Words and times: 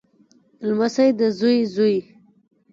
لمسی 0.67 1.07
دزوی 1.19 1.57
زوی 1.73 1.95